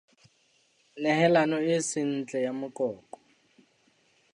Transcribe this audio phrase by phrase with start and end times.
[1.01, 3.17] Nehelano e seng ntle ya moqoqo.